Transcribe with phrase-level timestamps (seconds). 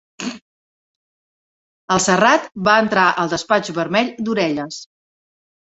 [1.97, 4.83] El Serrat va entrar al despatx vermell d'orelles.